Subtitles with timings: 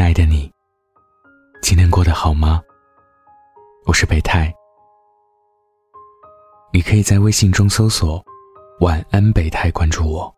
[0.00, 0.50] 亲爱的你，
[1.60, 2.62] 今天过得好吗？
[3.84, 4.50] 我是北太，
[6.72, 8.24] 你可以在微信中搜索
[8.80, 10.34] “晚安北太”，关注我。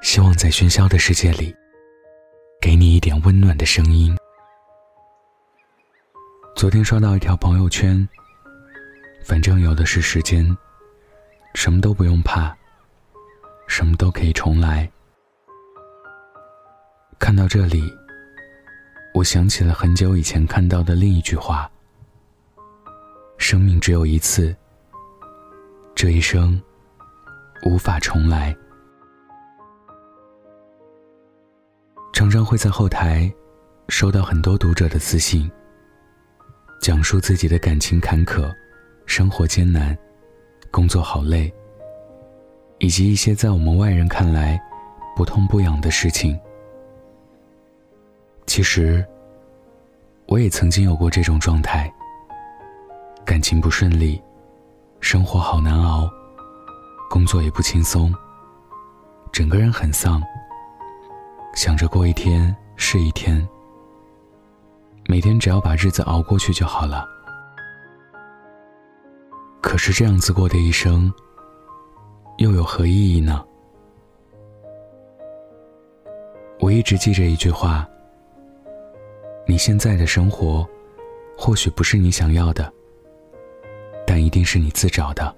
[0.00, 1.52] 希望在喧嚣的世界里，
[2.62, 4.16] 给你一点温暖的声音。
[6.54, 8.08] 昨天刷到一条朋友圈，
[9.24, 10.56] 反正有的是时间，
[11.54, 12.56] 什么都不用怕，
[13.66, 14.88] 什么都可以重来。
[17.18, 17.82] 看到这里。
[19.16, 21.70] 我想起了很久以前看到的另一句话
[23.38, 24.54] ：“生命只有一次，
[25.94, 26.60] 这一生
[27.64, 28.54] 无法重来。”
[32.12, 33.32] 常常会在后台
[33.88, 35.50] 收到很多读者的私信，
[36.82, 38.54] 讲述自己的感情坎坷、
[39.06, 39.96] 生活艰难、
[40.70, 41.50] 工作好累，
[42.80, 44.60] 以及一些在我们外人看来
[45.16, 46.38] 不痛不痒的事情。
[48.56, 49.04] 其实，
[50.24, 51.92] 我也曾经有过这种状态。
[53.22, 54.18] 感情不顺利，
[54.98, 56.10] 生活好难熬，
[57.10, 58.10] 工作也不轻松，
[59.30, 60.22] 整个人很丧。
[61.54, 63.46] 想着过一天是一天，
[65.06, 67.06] 每天只要把日子熬过去就好了。
[69.60, 71.12] 可是这样子过的一生，
[72.38, 73.44] 又有何意义呢？
[76.58, 77.86] 我一直记着一句话。
[79.48, 80.68] 你现在的生活，
[81.38, 82.70] 或许不是你想要的，
[84.04, 85.34] 但一定是你自找的。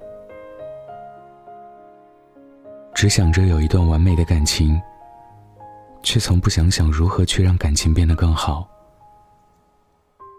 [2.94, 4.80] 只想着有一段完美的感情，
[6.02, 8.66] 却从不想想如何去让感情变得更好。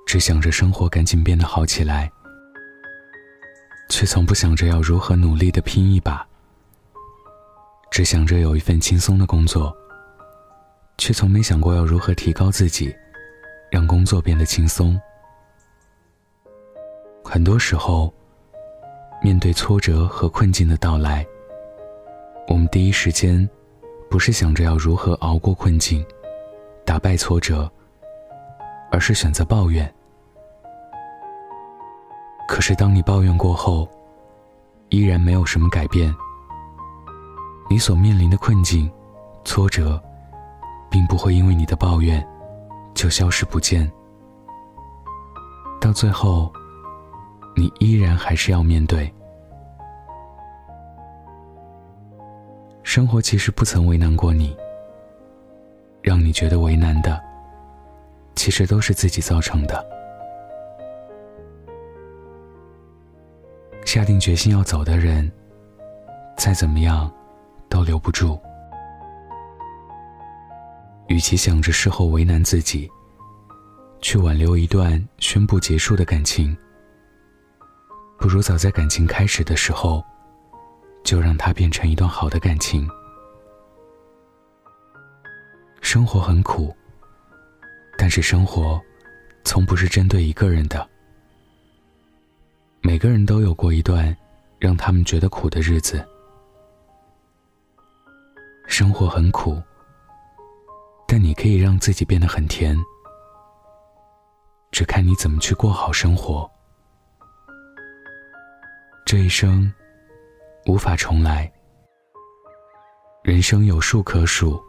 [0.08, 2.12] 只想着生活赶紧变得好起来，
[3.88, 6.28] 却从不想着要如何努力的拼一把。
[7.92, 9.72] 只想着有一份轻松的工作，
[10.98, 12.92] 却从没想过要如何提高自己。
[13.70, 15.00] 让工作变得轻松。
[17.24, 18.12] 很多时候，
[19.22, 21.26] 面对挫折和困境的到来，
[22.48, 23.48] 我们第一时间
[24.10, 26.04] 不是想着要如何熬过困境、
[26.84, 27.72] 打败挫折，
[28.92, 29.94] 而是选择抱怨。
[32.48, 33.88] 可是，当你抱怨过后，
[34.90, 36.12] 依然没有什么改变，
[37.70, 38.92] 你所面临的困境、
[39.44, 40.02] 挫折，
[40.90, 42.28] 并不会因为你的抱怨。
[42.94, 43.90] 就消失不见，
[45.80, 46.52] 到最后，
[47.56, 49.12] 你依然还是要面对。
[52.84, 54.58] 生活其实不曾为难过你，
[56.02, 57.22] 让你觉得为难的，
[58.36, 59.86] 其实都是自己造成的。
[63.86, 65.32] 下定决心要走的人，
[66.38, 67.12] 再怎么样，
[67.70, 68.40] 都留不住。
[71.10, 72.90] 与其想着事后为难自己，
[74.00, 76.56] 去挽留一段宣布结束的感情，
[78.20, 80.04] 不如早在感情开始的时候，
[81.04, 82.88] 就让它变成一段好的感情。
[85.82, 86.76] 生活很苦，
[87.98, 88.80] 但是生活，
[89.44, 90.88] 从不是针对一个人的。
[92.82, 94.16] 每个人都有过一段，
[94.60, 96.08] 让他们觉得苦的日子。
[98.68, 99.60] 生活很苦。
[101.12, 102.78] 但你可以让自己变得很甜，
[104.70, 106.48] 只看你怎么去过好生活。
[109.08, 109.74] 这一生
[110.68, 111.52] 无法重来，
[113.24, 114.64] 人生有数可数，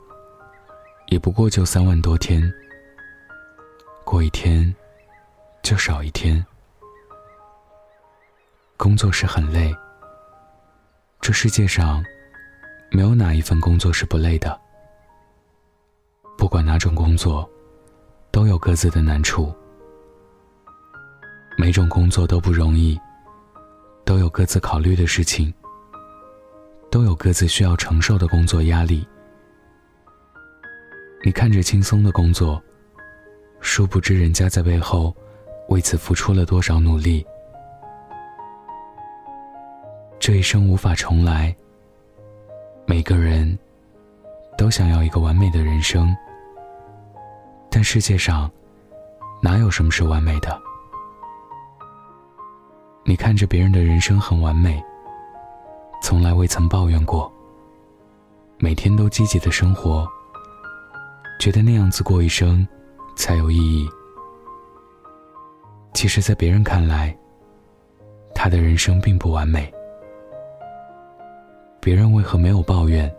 [1.09, 2.43] 也不过就三万多天，
[4.03, 4.75] 过一天
[5.63, 6.43] 就少一天。
[8.79, 9.77] 工作是很累，
[11.21, 12.03] 这世界上
[12.91, 14.59] 没有哪一份工作是不累的。
[16.41, 17.47] 不管哪种工作，
[18.31, 19.55] 都有各自的难处。
[21.59, 22.99] 每种工作都不容易，
[24.07, 25.53] 都有各自考虑的事情，
[26.91, 29.07] 都有各自需要承受的工作压力。
[31.23, 32.59] 你看着轻松的工作，
[33.61, 35.15] 殊不知人家在背后
[35.69, 37.23] 为此付出了多少努力。
[40.19, 41.55] 这一生无法重来，
[42.87, 43.59] 每个人
[44.57, 46.17] 都想要一个完美的人生。
[47.71, 48.51] 但世界上，
[49.41, 50.61] 哪有什么是完美的？
[53.05, 54.83] 你看着别人的人生很完美，
[56.03, 57.33] 从来未曾抱怨过，
[58.59, 60.07] 每天都积极的生活，
[61.39, 62.67] 觉得那样子过一生
[63.17, 63.89] 才有意义。
[65.95, 67.17] 其实，在别人看来，
[68.35, 69.73] 他的人生并不完美。
[71.81, 73.11] 别人为何没有抱怨？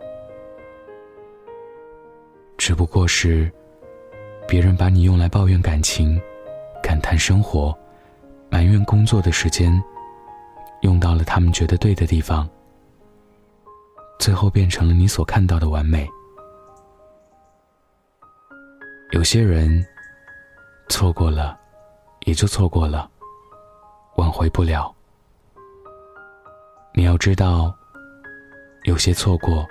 [2.58, 3.50] 只不过是。
[4.46, 6.20] 别人把你用来抱怨感情、
[6.82, 7.76] 感叹生活、
[8.50, 9.82] 埋怨工作的时间，
[10.82, 12.48] 用到了他们觉得对的地方，
[14.18, 16.08] 最后变成了你所看到的完美。
[19.12, 19.84] 有些人
[20.88, 21.58] 错过了，
[22.24, 23.10] 也就错过了，
[24.16, 24.94] 挽回不了。
[26.94, 27.74] 你要知道，
[28.84, 29.66] 有些错过，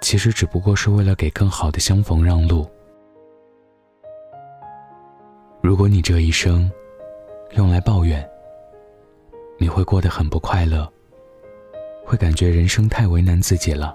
[0.00, 2.66] 其实只不过是为了给更好的相逢让路。
[5.66, 6.70] 如果你这一生
[7.56, 8.24] 用来抱怨，
[9.58, 10.88] 你会过得很不快乐，
[12.04, 13.92] 会感觉人生太为难自己了。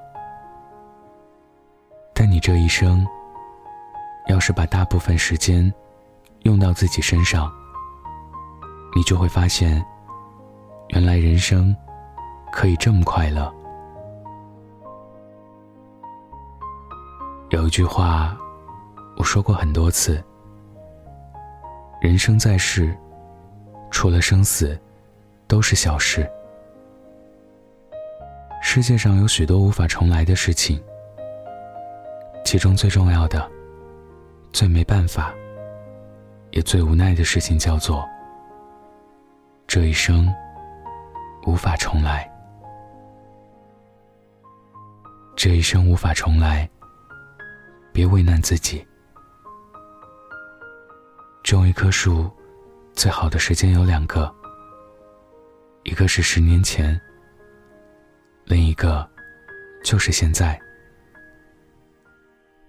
[2.14, 3.08] 但你这一生，
[4.28, 5.74] 要是把大部分时间
[6.42, 7.50] 用到自己身上，
[8.94, 9.82] 你就会发现，
[10.90, 11.74] 原来人生。
[12.52, 13.50] 可以这么快乐。
[17.52, 18.38] 有一句话，
[19.16, 20.22] 我说过很多次：
[22.02, 22.98] 人生在世，
[23.92, 24.76] 除了生死，
[25.46, 26.28] 都是小事。
[28.60, 30.84] 世界上有许多无法重来的事情，
[32.44, 33.48] 其中最重要的、
[34.52, 35.32] 最没办法、
[36.50, 38.04] 也最无奈的事情，叫做
[39.68, 40.28] 这一生
[41.46, 42.28] 无法重来。
[45.36, 46.68] 这一生无法重来，
[47.94, 48.84] 别为难自己。
[51.52, 52.32] 种一棵树，
[52.94, 54.34] 最好的时间有两个，
[55.84, 56.98] 一个是十年前，
[58.46, 59.06] 另一个
[59.84, 60.58] 就是现在。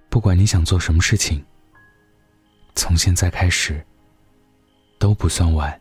[0.09, 1.47] 不管你想做什么事情，
[2.75, 3.81] 从现在开始
[4.99, 5.81] 都不算晚。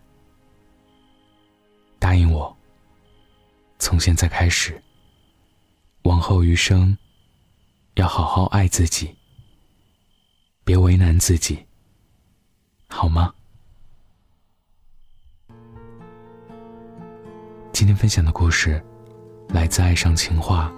[1.97, 2.55] 答应我，
[3.79, 4.79] 从现在开始。
[6.03, 6.95] 往后余生，
[7.95, 9.17] 要好好爱自己，
[10.63, 11.65] 别为难自己，
[12.91, 13.33] 好吗？
[17.71, 18.79] 今天分享的故事
[19.49, 20.71] 来自《爱上情话》，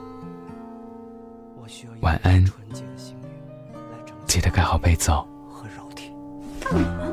[1.99, 2.45] 晚安，
[4.25, 5.11] 记得盖好被子。
[6.71, 7.12] 那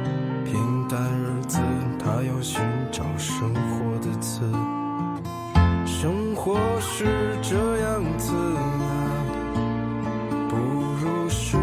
[6.43, 7.05] 或是
[7.43, 8.65] 这样子啊，
[10.49, 10.55] 不
[10.99, 11.61] 如是啊，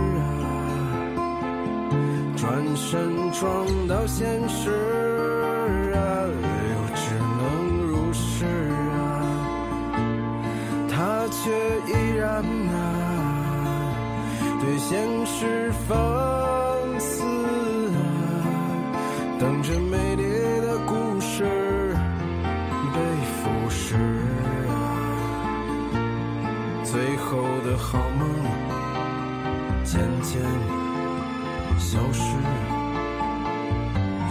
[2.36, 4.70] 转身撞到现实
[5.92, 5.98] 啊，
[6.30, 7.40] 又只能
[7.88, 9.02] 如是啊。
[10.88, 11.50] 他却
[11.92, 12.28] 依然
[12.70, 12.78] 啊，
[14.60, 15.98] 对现实放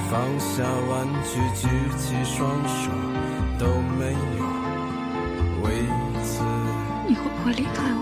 [0.09, 2.89] 放下玩具，举起双手，
[3.59, 3.65] 都
[3.99, 4.19] 没有
[5.63, 5.65] 为
[6.23, 6.41] 此。
[7.05, 7.99] 你会不会离开我？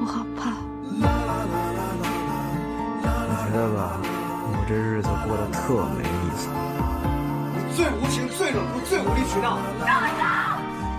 [0.00, 0.50] 我好怕。
[0.90, 1.00] 你
[3.44, 3.78] 觉得吧？
[4.02, 4.04] 我
[4.68, 6.04] 这日子过得特没意
[6.36, 6.48] 思。
[7.54, 9.46] 你最无情、最冷酷、最无理取闹。
[9.86, 10.10] 让开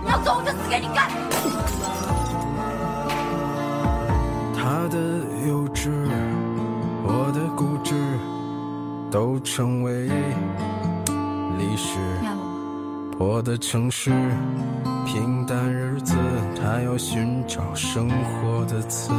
[0.08, 1.10] 要走，我就死给你看。
[4.56, 4.96] 他的
[5.46, 5.90] 幼稚，
[7.04, 7.92] 我的固执，
[9.10, 10.08] 都成为
[13.18, 14.12] 破的城市，
[15.04, 16.14] 平淡日子，
[16.54, 19.12] 他要寻找生活的刺。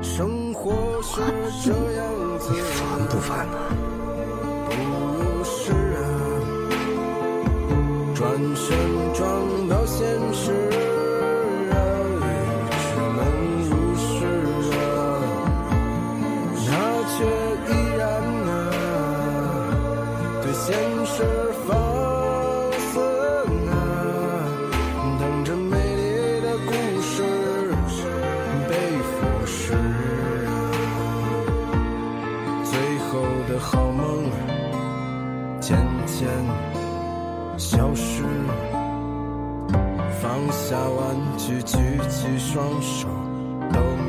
[0.00, 0.70] 生活
[1.02, 1.20] 是
[1.64, 3.58] 这样子，你烦不烦呢？
[4.70, 4.76] 不
[5.18, 6.00] 如是啊，
[8.14, 8.78] 转身
[9.12, 9.26] 撞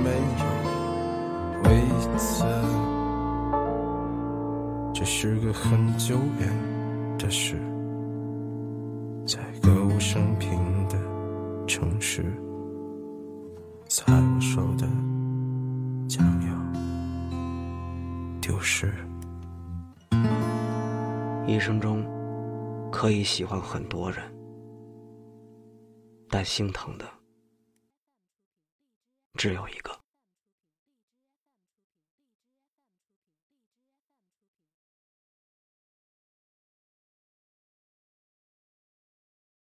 [0.10, 0.44] 没有
[1.70, 1.70] 为
[2.18, 2.44] 此，
[4.92, 6.50] 这是个很久远
[7.20, 7.60] 的事，
[9.28, 10.98] 在歌舞升平的
[11.68, 12.24] 城市，
[13.88, 14.88] 在我手的
[16.08, 16.50] 将要
[18.42, 18.92] 丢失。
[21.46, 22.04] 一生中
[22.92, 24.24] 可以喜欢很多人，
[26.30, 27.06] 但心疼的
[29.36, 29.99] 只有一个。